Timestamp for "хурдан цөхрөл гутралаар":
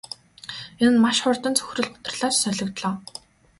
1.21-2.35